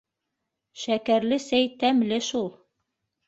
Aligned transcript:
—Шәкәрле 0.83 1.39
сәй 1.45 1.69
тәмле 1.83 2.19
шул. 2.31 2.51